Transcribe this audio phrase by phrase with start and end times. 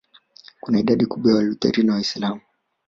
[0.61, 2.41] kuna idadi kubwa ya Walutheri na Waislamu